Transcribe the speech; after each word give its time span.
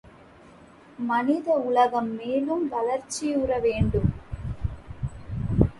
மனித 0.99 1.51
உலகம் 1.51 2.09
மேலும் 2.15 2.65
வளர்ச்சியுற 2.69 3.59
வேண்டும். 3.59 4.11